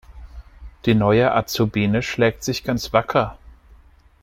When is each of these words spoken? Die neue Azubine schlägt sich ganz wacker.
Die 0.85 0.95
neue 0.95 1.31
Azubine 1.35 2.01
schlägt 2.01 2.43
sich 2.43 2.63
ganz 2.63 2.91
wacker. 2.91 3.37